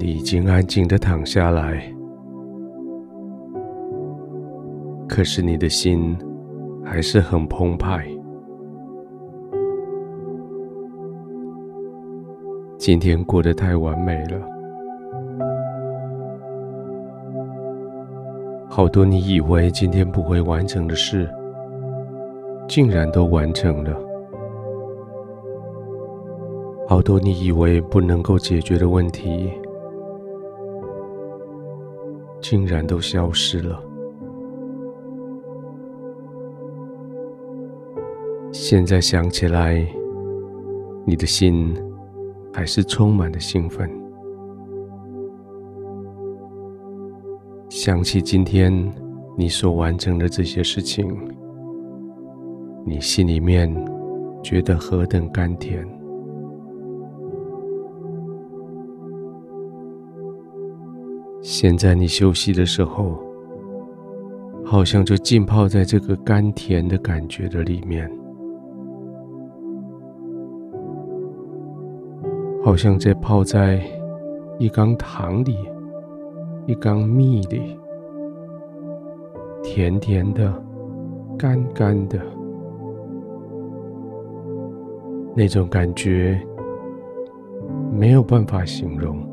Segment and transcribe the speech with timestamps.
[0.00, 1.82] 你已经安静的躺下来，
[5.08, 6.16] 可是你的心
[6.84, 8.06] 还是很澎湃。
[12.78, 14.40] 今天过得太完美了，
[18.68, 21.28] 好多你以为今天不会完成的事，
[22.68, 23.92] 竟然都完成了；
[26.86, 29.50] 好多你以为不能够解决的问题，
[32.50, 33.78] 竟然都消失了。
[38.50, 39.86] 现在想起来，
[41.04, 41.76] 你的心
[42.50, 43.90] 还是充满了兴奋。
[47.68, 48.72] 想起今天
[49.36, 51.06] 你所完成的这些事情，
[52.82, 53.70] 你心里面
[54.42, 55.86] 觉得何等甘甜。
[61.50, 63.18] 现在你休息的时候，
[64.62, 68.06] 好像就浸泡在这个甘甜的感觉的里面，
[72.62, 73.82] 好像在泡在
[74.58, 75.56] 一缸糖里，
[76.66, 77.78] 一缸蜜里，
[79.62, 80.52] 甜甜的，
[81.38, 82.20] 甘甘的，
[85.34, 86.38] 那种感觉
[87.90, 89.26] 没有办法形容。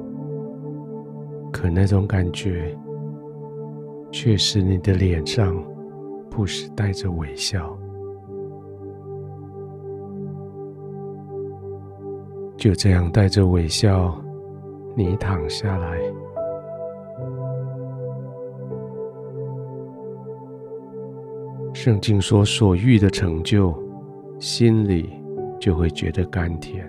[1.55, 2.77] 可那种感觉，
[4.11, 5.55] 却使你的脸上
[6.29, 7.79] 不时带着微笑。
[12.57, 14.13] 就这样带着微笑，
[14.97, 15.97] 你躺下来。
[21.73, 23.73] 圣经说：“所欲的成就，
[24.39, 25.09] 心里
[25.57, 26.85] 就会觉得甘甜。”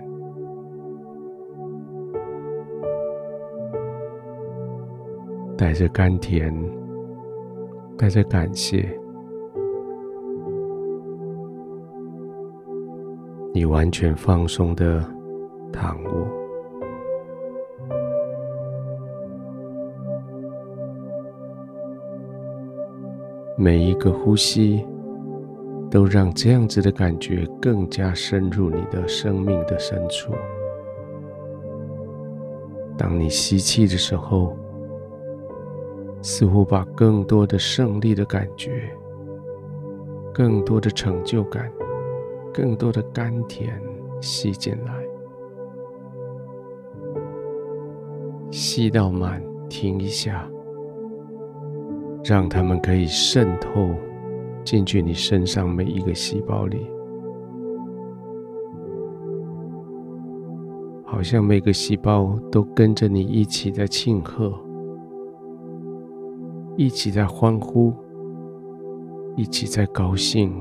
[5.57, 6.53] 带着甘甜，
[7.97, 8.87] 带着感谢，
[13.55, 15.03] 你完全放松的
[15.73, 16.27] 躺卧，
[23.57, 24.85] 每一个呼吸
[25.89, 30.31] 都让这样子的感觉更加深入你的生命的深处。
[32.95, 34.55] 当你吸气的时候，
[36.21, 38.89] 似乎把更多的胜利的感觉、
[40.33, 41.71] 更多的成就感、
[42.53, 43.81] 更多的甘甜
[44.19, 44.93] 吸进来，
[48.51, 50.49] 吸到满，停一下，
[52.23, 53.89] 让它们可以渗透
[54.63, 56.89] 进去你身上每一个细胞里，
[61.05, 64.53] 好像每个细胞都跟着你一起在庆贺。
[66.77, 67.91] 一起在欢呼，
[69.35, 70.53] 一起在高兴。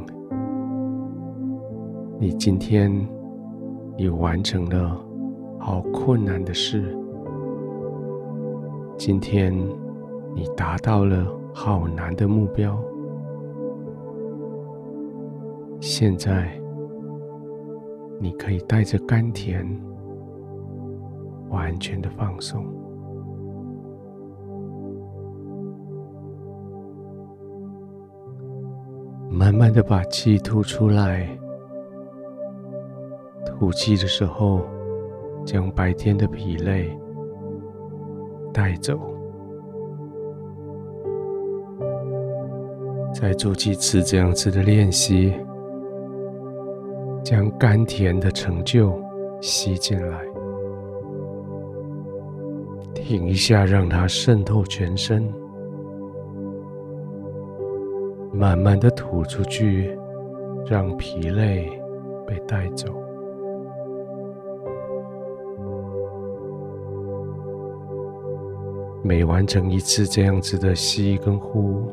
[2.18, 2.90] 你今天
[3.98, 4.98] 你完成了
[5.58, 6.96] 好困难的事，
[8.96, 9.54] 今天
[10.34, 12.82] 你达到了好难的目标。
[15.80, 16.50] 现在
[18.18, 19.68] 你可以带着甘甜，
[21.50, 22.64] 完全的放松。
[29.38, 31.28] 慢慢的把气吐出来，
[33.44, 34.62] 吐气的时候，
[35.44, 36.90] 将白天的疲累
[38.50, 38.98] 带走。
[43.12, 45.34] 再做几次这样子的练习，
[47.22, 48.98] 将甘甜的成就
[49.42, 50.18] 吸进来，
[52.94, 55.30] 停一下，让它渗透全身。
[58.38, 59.98] 慢慢的吐出去，
[60.66, 61.70] 让疲累
[62.26, 62.92] 被带走。
[69.02, 71.90] 每完成一次这样子的吸跟呼，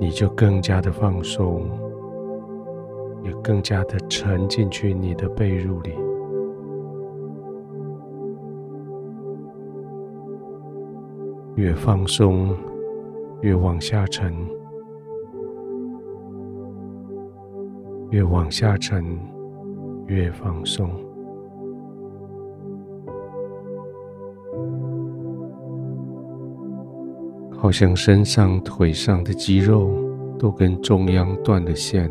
[0.00, 1.68] 你就更加的放松，
[3.22, 5.94] 也更加的沉进去你的被褥里。
[11.56, 12.56] 越放松。
[13.40, 14.34] 越往下沉，
[18.10, 19.04] 越往下沉，
[20.06, 20.90] 越放松，
[27.56, 29.90] 好像身上、腿上的肌肉
[30.36, 32.10] 都跟中央断了线，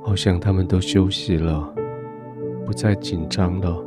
[0.00, 1.74] 好像他们都休息了，
[2.64, 3.84] 不再紧张了，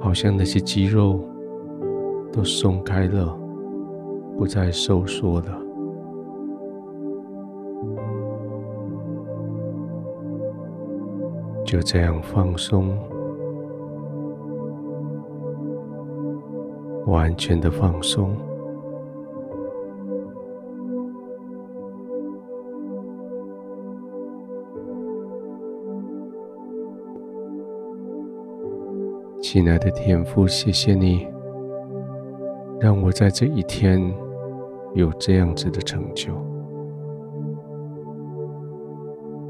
[0.00, 1.20] 好像那些肌肉
[2.32, 3.36] 都松开了，
[4.36, 5.60] 不再收缩了。
[11.64, 12.96] 就这样放松，
[17.06, 18.34] 完全的放松。
[29.40, 31.26] 亲爱的天父，谢谢你，
[32.80, 34.00] 让我在这一天
[34.94, 36.32] 有这样子的成就。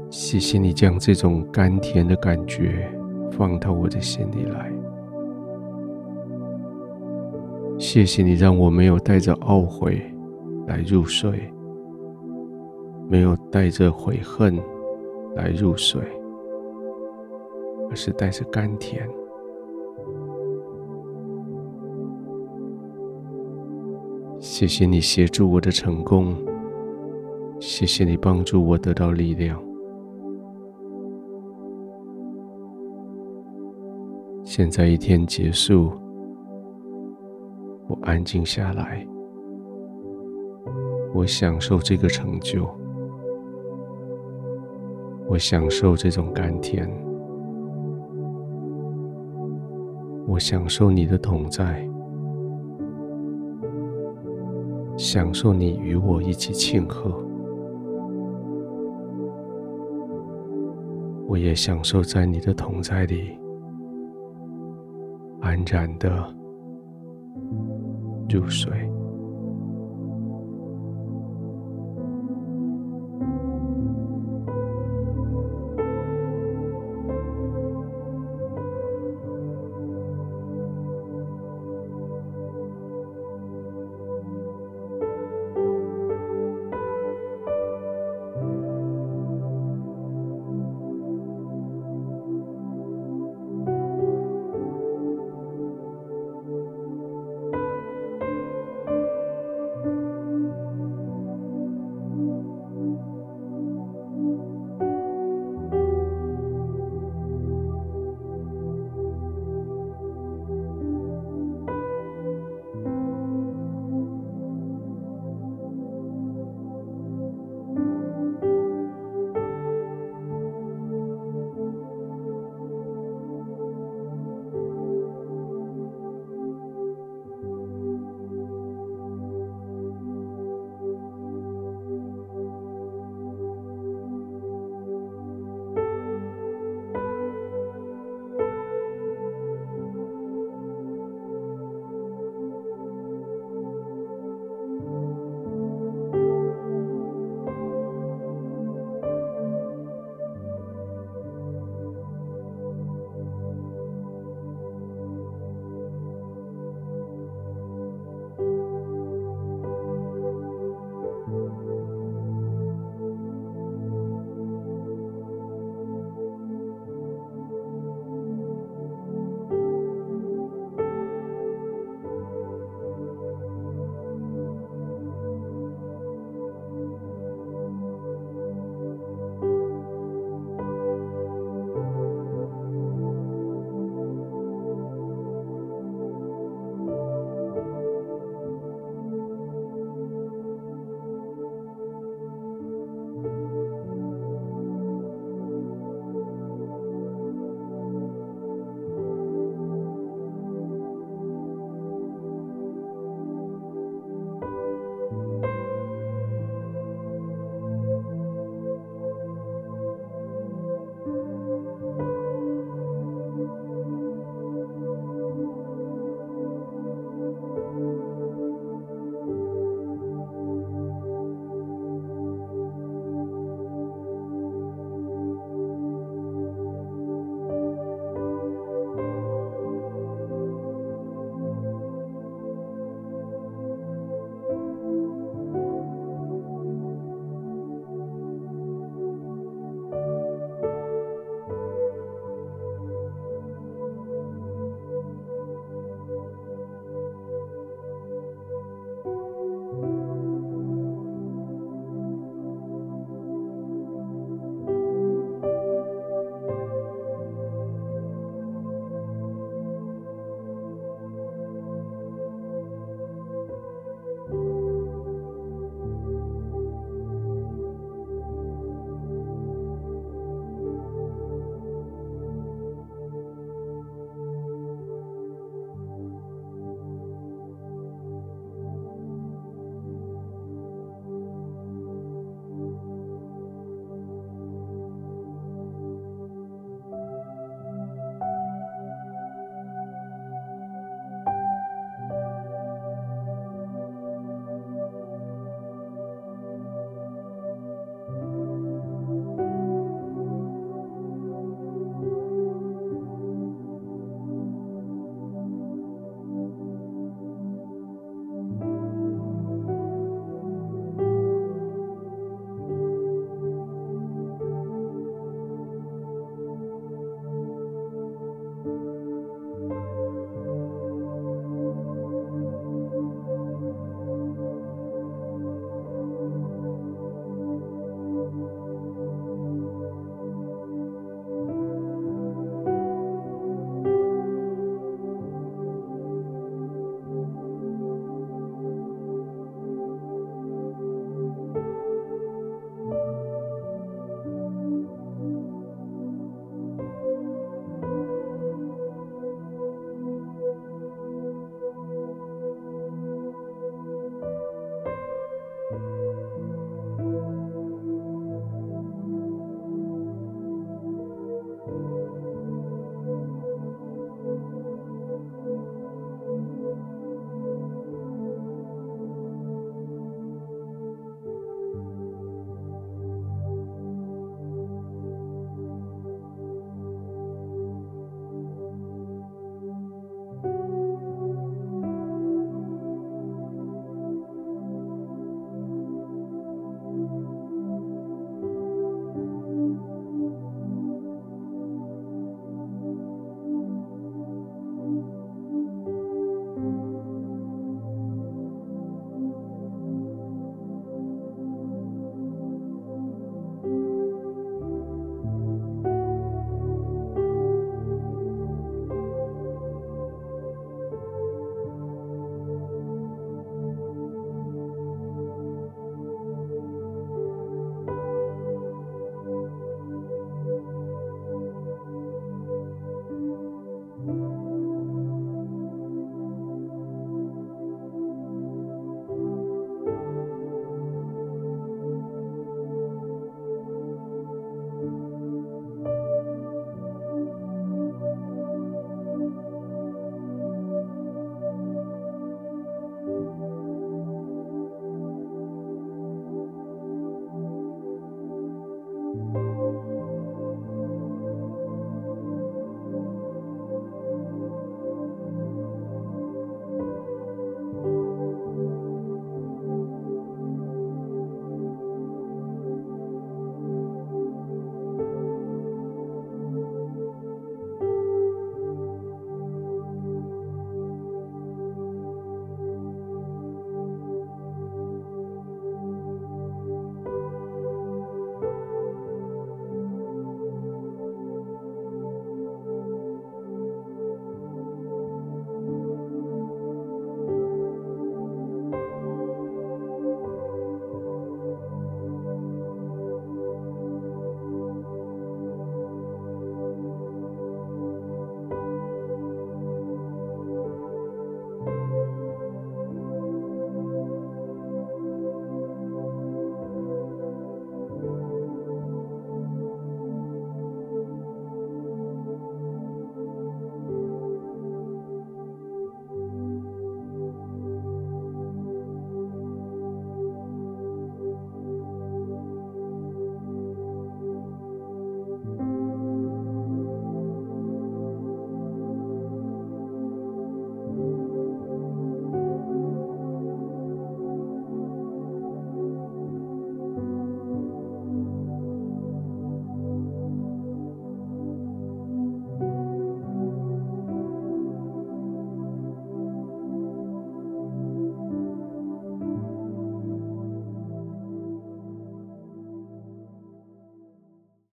[0.09, 2.91] 谢谢你将这种甘甜的感觉
[3.31, 4.69] 放到我的心里来。
[7.79, 10.01] 谢谢你让我没有带着懊悔
[10.67, 11.49] 来入睡，
[13.07, 14.59] 没有带着悔恨
[15.35, 16.01] 来入睡，
[17.89, 19.09] 而是带着甘甜。
[24.51, 26.35] 谢谢你协助我的成功，
[27.57, 29.57] 谢谢你帮助我得到力量。
[34.43, 35.93] 现在一天结束，
[37.87, 39.07] 我安静下来，
[41.13, 42.69] 我享受这个成就，
[45.29, 46.85] 我享受这种甘甜，
[50.27, 51.90] 我享受你的同在。
[55.03, 57.11] 享受你与我一起庆贺，
[61.27, 63.35] 我也享受在你的同在里
[65.41, 66.07] 安然的
[68.29, 68.90] 入睡。